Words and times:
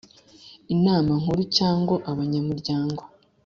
Inama 0.73 1.11
Nkuru 1.21 1.41
cyangwa 1.57 1.95
abanyamuryango 2.11 3.01